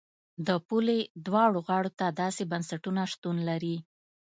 [0.47, 3.75] د پولې دواړو غاړو ته داسې بنسټونه شتون لري.